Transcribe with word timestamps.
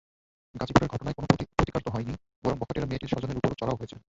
গাজীপুরের 0.55 0.91
ঘটনায় 0.93 1.15
কোনো 1.17 1.27
প্রতিকার 1.57 1.81
তো 1.85 1.89
হয়ইনি, 1.93 2.13
বরং 2.43 2.57
বখাটেরা 2.59 2.89
মেয়েটির 2.89 3.11
স্বজনদের 3.13 3.39
ওপর 3.39 3.59
চড়াও 3.59 3.79
হয়েছেন। 3.79 3.99